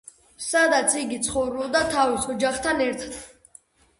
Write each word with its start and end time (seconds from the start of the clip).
სადაც 0.45 0.95
იგი 1.01 1.19
ცხოვრობდა 1.27 1.83
თავის 1.91 2.25
ოჯახთან 2.35 2.81
ერთად. 2.89 3.21